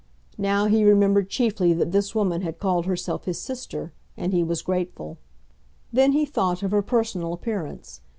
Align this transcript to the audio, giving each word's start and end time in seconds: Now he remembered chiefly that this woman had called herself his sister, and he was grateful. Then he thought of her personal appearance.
Now 0.39 0.65
he 0.65 0.83
remembered 0.83 1.29
chiefly 1.29 1.73
that 1.73 1.91
this 1.91 2.15
woman 2.15 2.41
had 2.41 2.57
called 2.57 2.87
herself 2.87 3.25
his 3.25 3.39
sister, 3.39 3.93
and 4.17 4.33
he 4.33 4.43
was 4.43 4.63
grateful. 4.63 5.19
Then 5.93 6.13
he 6.13 6.25
thought 6.25 6.63
of 6.63 6.71
her 6.71 6.81
personal 6.81 7.33
appearance. 7.33 8.01